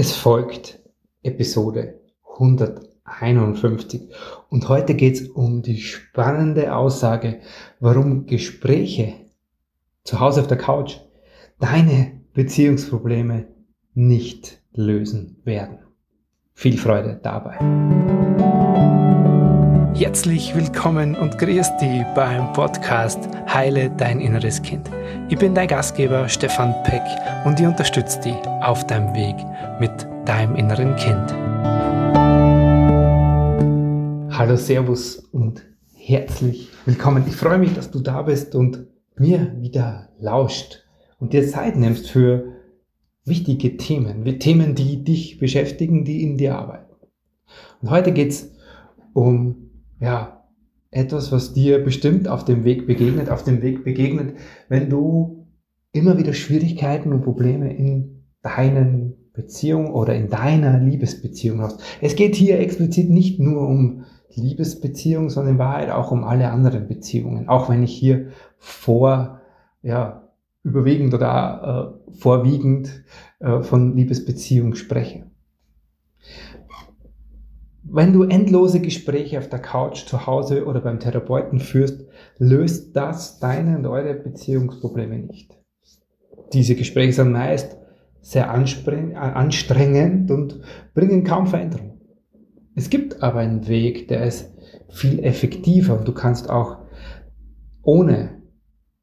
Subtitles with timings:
[0.00, 0.78] Es folgt
[1.24, 1.98] Episode
[2.38, 4.12] 151
[4.48, 7.40] und heute geht es um die spannende Aussage,
[7.80, 9.14] warum Gespräche
[10.04, 10.98] zu Hause auf der Couch
[11.58, 13.48] deine Beziehungsprobleme
[13.94, 15.80] nicht lösen werden.
[16.54, 17.58] Viel Freude dabei.
[19.98, 23.18] Herzlich willkommen und grüß dich beim Podcast
[23.52, 24.88] Heile dein inneres Kind.
[25.28, 27.02] Ich bin dein Gastgeber Stefan Peck
[27.44, 29.34] und ich unterstütze dich auf deinem Weg
[29.80, 29.90] mit
[30.24, 31.32] deinem inneren Kind.
[34.38, 35.64] Hallo, Servus und
[35.96, 37.24] herzlich willkommen.
[37.26, 38.86] Ich freue mich, dass du da bist und
[39.16, 40.84] mir wieder lauscht
[41.18, 42.52] und dir Zeit nimmst für
[43.24, 46.94] wichtige Themen, Themen, die dich beschäftigen, die in dir arbeiten.
[47.82, 48.52] Und heute geht es
[49.12, 49.67] um
[50.00, 50.44] ja,
[50.90, 54.36] etwas, was dir bestimmt auf dem Weg begegnet, auf dem Weg begegnet,
[54.68, 55.46] wenn du
[55.92, 61.82] immer wieder Schwierigkeiten und Probleme in deinen Beziehungen oder in deiner Liebesbeziehung hast.
[62.00, 66.88] Es geht hier explizit nicht nur um Liebesbeziehungen, sondern in Wahrheit auch um alle anderen
[66.88, 67.48] Beziehungen.
[67.48, 68.28] Auch wenn ich hier
[68.58, 69.40] vor,
[69.82, 70.28] ja,
[70.64, 73.04] überwiegend oder äh, vorwiegend
[73.38, 75.26] äh, von Liebesbeziehungen spreche.
[77.90, 82.04] Wenn du endlose Gespräche auf der Couch zu Hause oder beim Therapeuten führst,
[82.38, 85.56] löst das deine und eure Beziehungsprobleme nicht.
[86.52, 87.78] Diese Gespräche sind meist
[88.20, 90.60] sehr anstrengend und
[90.92, 92.00] bringen kaum Veränderung.
[92.74, 94.52] Es gibt aber einen Weg, der ist
[94.90, 96.78] viel effektiver und du kannst auch
[97.82, 98.42] ohne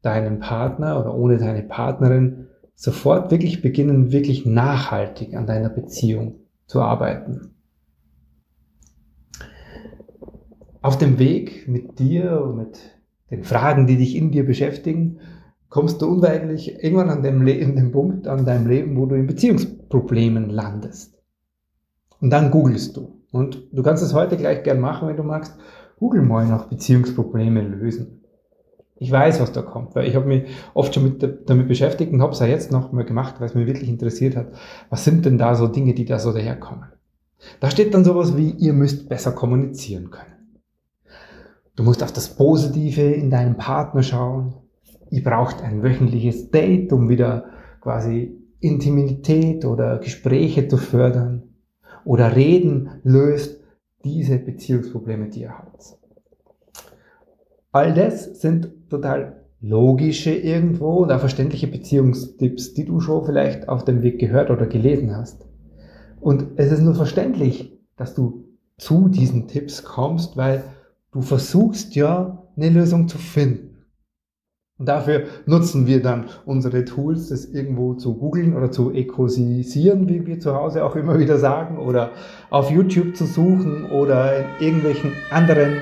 [0.03, 6.81] deinen Partner oder ohne deine Partnerin sofort wirklich beginnen, wirklich nachhaltig an deiner Beziehung zu
[6.81, 7.54] arbeiten.
[10.85, 12.79] Auf dem Weg mit dir und mit
[13.31, 15.17] den Fragen, die dich in dir beschäftigen,
[15.67, 19.25] kommst du unweigerlich irgendwann an dem, in dem Punkt an deinem Leben, wo du in
[19.25, 21.17] Beziehungsproblemen landest.
[22.21, 23.19] Und dann googelst du.
[23.31, 25.57] Und du kannst es heute gleich gern machen, wenn du magst.
[25.97, 28.21] Google mal nach Beziehungsprobleme lösen.
[28.97, 30.43] Ich weiß, was da kommt, weil ich habe mich
[30.75, 33.55] oft schon mit, damit beschäftigt und habe es ja jetzt noch mal gemacht, weil es
[33.55, 34.49] mich wirklich interessiert hat.
[34.91, 36.89] Was sind denn da so Dinge, die da so daherkommen?
[37.59, 40.34] Da steht dann sowas wie, ihr müsst besser kommunizieren können.
[41.75, 44.53] Du musst auf das Positive in deinem Partner schauen.
[45.09, 47.45] Ihr braucht ein wöchentliches Date, um wieder
[47.81, 51.43] quasi Intimität oder Gespräche zu fördern.
[52.05, 53.61] Oder Reden löst
[54.03, 55.97] diese Beziehungsprobleme, die ihr habt.
[57.71, 64.01] All das sind total logische irgendwo auch verständliche Beziehungstipps, die du schon vielleicht auf dem
[64.01, 65.45] Weg gehört oder gelesen hast.
[66.21, 68.45] Und es ist nur verständlich, dass du
[68.77, 70.63] zu diesen Tipps kommst, weil
[71.15, 73.85] Du versuchst ja eine Lösung zu finden.
[74.77, 80.25] Und dafür nutzen wir dann unsere Tools, das irgendwo zu googeln oder zu ekosisieren, wie
[80.25, 82.11] wir zu Hause auch immer wieder sagen, oder
[82.49, 85.77] auf YouTube zu suchen oder in irgendwelchen anderen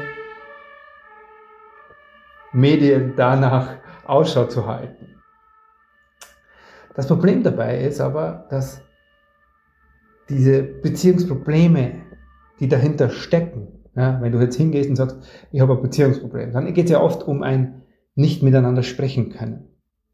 [2.51, 5.15] Medien danach Ausschau zu halten.
[6.93, 8.83] Das Problem dabei ist aber, dass
[10.29, 12.03] diese Beziehungsprobleme,
[12.59, 15.17] die dahinter stecken, ja, wenn du jetzt hingehst und sagst,
[15.51, 17.83] ich habe ein Beziehungsproblem, dann geht es ja oft um ein
[18.15, 19.67] nicht miteinander sprechen können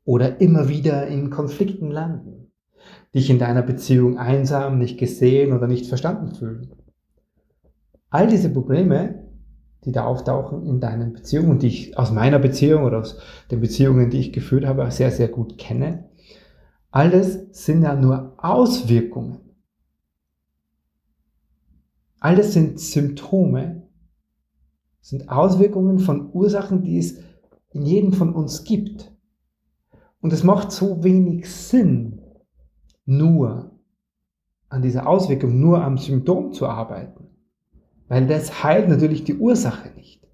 [0.06, 2.52] oder immer wieder in Konflikten landen,
[3.14, 6.72] dich in deiner Beziehung einsam, nicht gesehen oder nicht verstanden fühlen.
[8.10, 9.26] All diese Probleme,
[9.86, 13.20] die da auftauchen in deinen Beziehungen und die ich aus meiner Beziehung oder aus
[13.52, 16.10] den Beziehungen, die ich geführt habe, sehr, sehr gut kenne,
[16.92, 19.49] alles sind ja nur Auswirkungen
[22.20, 23.88] alles sind Symptome,
[25.02, 27.20] sind Auswirkungen von Ursachen, die es
[27.72, 29.12] in jedem von uns gibt.
[30.22, 32.22] Und es macht so wenig Sinn,
[33.06, 33.72] nur
[34.68, 37.28] an dieser Auswirkung, nur am Symptom zu arbeiten.
[38.08, 40.28] Weil das heilt natürlich die Ursache nicht.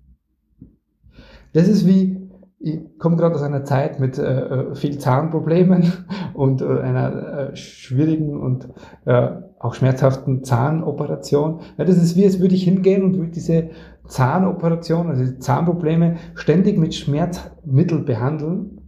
[1.53, 2.29] Das ist wie,
[2.59, 7.56] ich komme gerade aus einer Zeit mit äh, äh viel Zahnproblemen und äh, einer äh,
[7.56, 8.69] schwierigen und
[9.06, 11.61] äh, auch schmerzhaften Zahnoperation.
[11.78, 13.69] Ja, das ist wie, als würde ich hingehen und würde diese
[14.07, 18.81] Zahnoperation, also die Zahnprobleme ständig mit Schmerzmittel behandeln,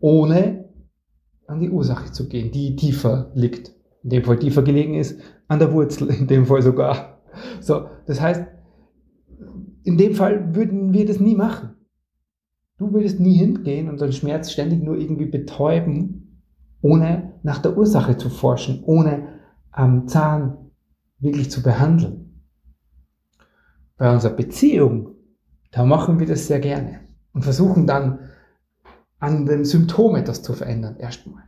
[0.00, 0.68] ohne
[1.46, 3.72] an die Ursache zu gehen, die tiefer liegt.
[4.02, 7.20] In dem Fall tiefer gelegen ist, an der Wurzel, in dem Fall sogar.
[7.60, 8.44] So, das heißt,
[9.84, 11.70] in dem Fall würden wir das nie machen.
[12.78, 16.42] Du würdest nie hingehen und den Schmerz ständig nur irgendwie betäuben,
[16.80, 19.28] ohne nach der Ursache zu forschen, ohne
[19.72, 20.70] am Zahn
[21.18, 22.42] wirklich zu behandeln.
[23.96, 25.14] Bei unserer Beziehung,
[25.70, 27.00] da machen wir das sehr gerne
[27.32, 28.18] und versuchen dann
[29.18, 31.44] an den Symptomen etwas zu verändern erstmal.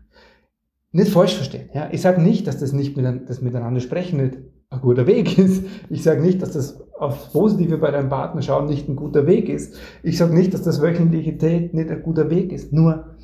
[0.92, 1.70] nicht falsch verstehen.
[1.74, 1.88] Ja?
[1.90, 4.38] Ich sage nicht, dass das nicht mit, das Miteinander sprechen nicht
[4.70, 5.64] ein guter Weg ist.
[5.90, 9.48] Ich sage nicht, dass das aufs Positive bei deinem Partner schauen nicht ein guter Weg
[9.48, 9.76] ist.
[10.02, 12.72] Ich sage nicht, dass das wöchentliche Date nicht ein guter Weg ist.
[12.72, 13.16] Nur,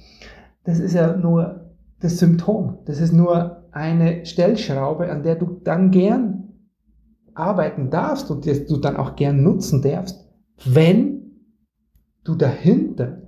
[0.65, 1.70] das ist ja nur
[2.01, 2.79] das Symptom.
[2.87, 6.49] Das ist nur eine Stellschraube, an der du dann gern
[7.35, 10.29] arbeiten darfst und die du dann auch gern nutzen darfst,
[10.65, 11.33] wenn
[12.25, 13.23] du dahinter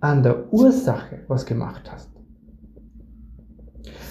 [0.00, 2.10] an der Ursache was gemacht hast.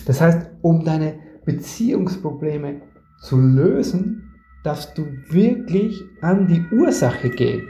[0.05, 1.15] Das heißt, um deine
[1.45, 2.81] Beziehungsprobleme
[3.21, 4.23] zu lösen,
[4.63, 7.67] darfst du wirklich an die Ursache gehen.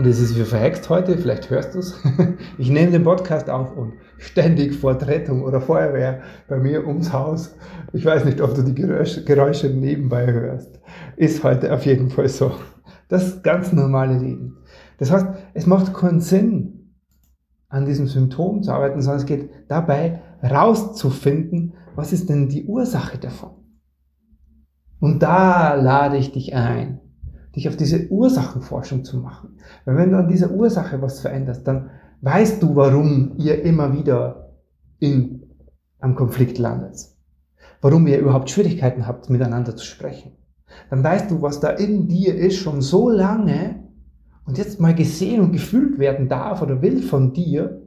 [0.00, 1.94] Und es ist wie verhext heute, vielleicht hörst du es.
[2.56, 7.54] Ich nehme den Podcast auf und ständig vor Rettung oder Feuerwehr bei mir ums Haus.
[7.92, 10.80] Ich weiß nicht, ob du die Geräusche nebenbei hörst.
[11.16, 12.52] Ist heute auf jeden Fall so.
[13.08, 14.56] Das ganz normale Leben.
[14.96, 16.94] Das heißt, es macht keinen Sinn,
[17.68, 23.18] an diesem Symptom zu arbeiten, sondern es geht dabei, rauszufinden, was ist denn die Ursache
[23.18, 23.50] davon?
[24.98, 27.02] Und da lade ich dich ein,
[27.54, 29.56] dich auf diese Ursachenforschung zu machen.
[29.84, 34.52] Weil wenn du an dieser Ursache was veränderst, dann weißt du, warum ihr immer wieder
[34.98, 35.42] in,
[35.98, 37.08] am Konflikt landet.
[37.80, 40.32] Warum ihr überhaupt Schwierigkeiten habt, miteinander zu sprechen.
[40.90, 43.82] Dann weißt du, was da in dir ist, schon so lange
[44.46, 47.82] und jetzt mal gesehen und gefühlt werden darf oder will von dir,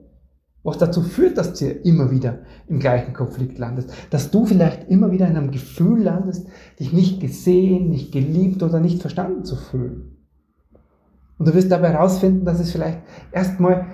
[0.64, 3.92] was dazu führt, dass du immer wieder im gleichen Konflikt landest.
[4.10, 6.48] Dass du vielleicht immer wieder in einem Gefühl landest,
[6.80, 10.18] dich nicht gesehen, nicht geliebt oder nicht verstanden zu fühlen.
[11.38, 13.00] Und du wirst dabei herausfinden, dass es vielleicht
[13.32, 13.88] erstmal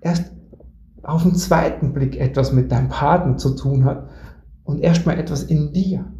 [0.00, 0.32] erst
[1.02, 4.08] auf den zweiten Blick etwas mit deinem Partner zu tun hat
[4.64, 6.12] und erstmal etwas in dir.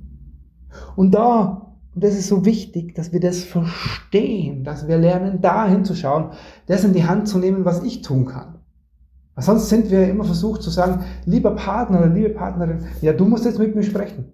[0.96, 5.66] Und da, und das ist so wichtig, dass wir das verstehen, dass wir lernen, da
[5.66, 6.32] hinzuschauen,
[6.66, 8.57] das in die Hand zu nehmen, was ich tun kann.
[9.38, 13.24] Weil sonst sind wir immer versucht zu sagen, lieber Partner oder liebe Partnerin, ja, du
[13.24, 14.32] musst jetzt mit mir sprechen.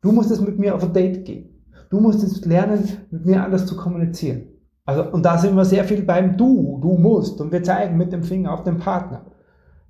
[0.00, 1.62] Du musst jetzt mit mir auf ein Date gehen.
[1.90, 4.44] Du musst jetzt lernen, mit mir anders zu kommunizieren.
[4.86, 7.38] Also, und da sind wir sehr viel beim Du, du musst.
[7.42, 9.26] Und wir zeigen mit dem Finger auf den Partner.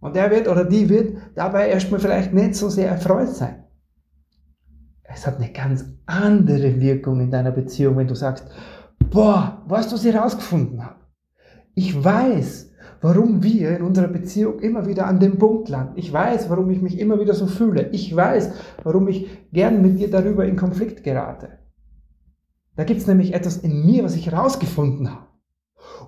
[0.01, 3.63] Und der wird oder die wird dabei erstmal vielleicht nicht so sehr erfreut sein.
[5.05, 8.45] Es hat eine ganz andere Wirkung in deiner Beziehung, wenn du sagst,
[9.09, 10.97] boah, weißt du, was ich herausgefunden habe?
[11.77, 12.73] Ich weiß,
[13.07, 15.93] warum wir in unserer Beziehung immer wieder an dem Punkt landen.
[15.95, 17.91] Ich weiß, warum ich mich immer wieder so fühle.
[17.91, 18.51] Ich weiß,
[18.83, 21.61] warum ich gern mit dir darüber in Konflikt gerate.
[22.75, 25.27] Da gibt es nämlich etwas in mir, was ich herausgefunden habe.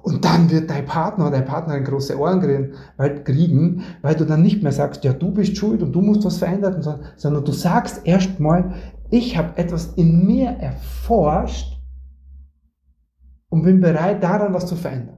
[0.03, 2.41] Und dann wird dein Partner oder deine Partnerin große Ohren
[3.23, 6.39] kriegen, weil du dann nicht mehr sagst, ja, du bist schuld und du musst was
[6.39, 6.83] verändern,
[7.15, 8.75] sondern du sagst erstmal,
[9.09, 11.81] ich habe etwas in mir erforscht
[13.51, 15.18] und bin bereit, daran was zu verändern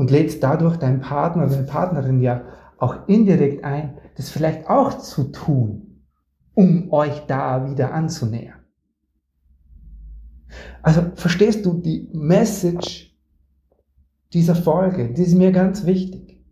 [0.00, 2.42] und lädst dadurch deinen Partner oder deine Partnerin ja
[2.78, 6.06] auch indirekt ein, das vielleicht auch zu tun,
[6.54, 8.60] um euch da wieder anzunähern.
[10.80, 13.14] Also verstehst du die Message
[14.32, 15.12] dieser Folge?
[15.12, 16.42] Die ist mir ganz wichtig.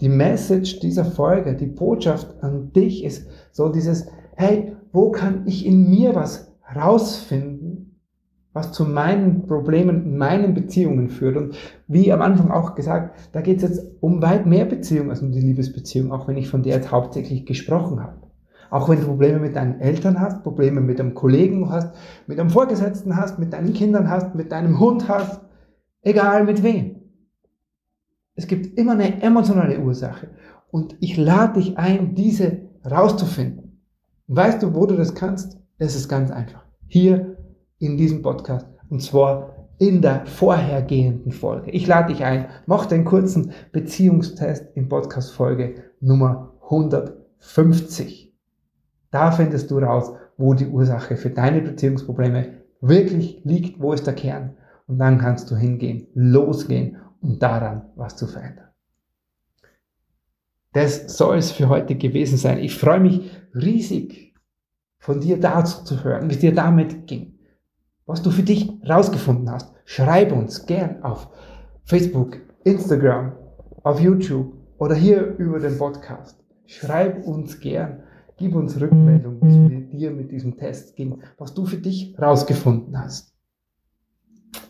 [0.00, 4.06] Die Message dieser Folge, die Botschaft an dich ist so dieses,
[4.36, 7.53] hey, wo kann ich in mir was rausfinden,
[8.54, 11.36] was zu meinen Problemen in meinen Beziehungen führt.
[11.36, 11.56] Und
[11.88, 15.32] wie am Anfang auch gesagt, da geht es jetzt um weit mehr Beziehungen als um
[15.32, 18.22] die Liebesbeziehung, auch wenn ich von der jetzt hauptsächlich gesprochen habe.
[18.70, 21.94] Auch wenn du Probleme mit deinen Eltern hast, Probleme mit einem Kollegen hast,
[22.26, 25.40] mit einem Vorgesetzten hast, mit deinen Kindern hast, mit deinem Hund hast,
[26.02, 27.02] egal mit wem.
[28.36, 30.28] Es gibt immer eine emotionale Ursache.
[30.70, 33.80] Und ich lade dich ein, diese rauszufinden.
[34.28, 35.58] weißt du, wo du das kannst?
[35.78, 36.64] Es ist ganz einfach.
[36.86, 37.33] Hier
[37.78, 38.66] in diesem Podcast.
[38.88, 41.70] Und zwar in der vorhergehenden Folge.
[41.70, 48.32] Ich lade dich ein, mach den kurzen Beziehungstest in Podcast-Folge Nummer 150.
[49.10, 54.14] Da findest du raus, wo die Ursache für deine Beziehungsprobleme wirklich liegt, wo ist der
[54.14, 54.56] Kern.
[54.86, 58.68] Und dann kannst du hingehen, losgehen und daran was zu verändern.
[60.72, 62.58] Das soll es für heute gewesen sein.
[62.58, 64.34] Ich freue mich riesig,
[64.98, 67.33] von dir dazu zu hören, wie es dir damit ging
[68.06, 69.72] was du für dich rausgefunden hast.
[69.84, 71.28] Schreib uns gern auf
[71.84, 73.32] Facebook, Instagram,
[73.82, 76.42] auf YouTube oder hier über den Podcast.
[76.66, 78.02] Schreib uns gern,
[78.38, 82.16] gib uns Rückmeldung, wie es mit dir mit diesem Test ging, was du für dich
[82.20, 83.34] rausgefunden hast.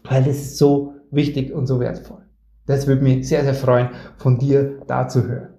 [0.03, 2.23] Weil es ist so wichtig und so wertvoll.
[2.67, 5.55] Das würde mich sehr, sehr freuen, von dir da zu hören.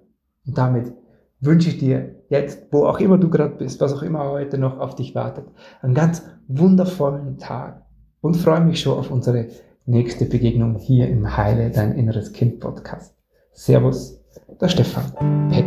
[0.46, 0.92] Und damit
[1.40, 4.78] wünsche ich dir jetzt, wo auch immer du gerade bist, was auch immer heute noch
[4.78, 5.46] auf dich wartet,
[5.82, 7.82] einen ganz wundervollen Tag
[8.20, 9.48] und freue mich schon auf unsere
[9.84, 13.14] nächste Begegnung hier im Heile Dein Inneres Kind Podcast.
[13.52, 14.20] Servus,
[14.60, 15.66] der Stefan Peck.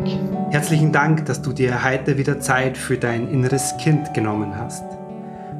[0.51, 4.83] Herzlichen Dank, dass du dir heute wieder Zeit für dein inneres Kind genommen hast.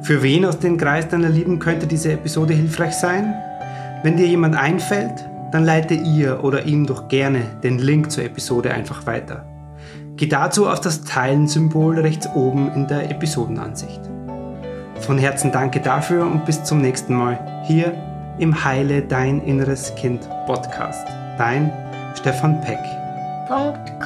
[0.02, 3.34] Für wen aus dem Kreis deiner Lieben könnte diese Episode hilfreich sein?
[4.02, 8.72] Wenn dir jemand einfällt, dann leite ihr oder ihm doch gerne den Link zur Episode
[8.72, 9.49] einfach weiter.
[10.16, 14.00] Geh dazu auf das Teilen-Symbol rechts oben in der Episodenansicht.
[15.00, 17.94] Von Herzen danke dafür und bis zum nächsten Mal hier
[18.38, 21.06] im Heile Dein Inneres Kind Podcast.
[21.38, 21.72] Dein
[22.14, 22.78] Stefan Peck.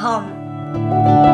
[0.01, 1.34] .com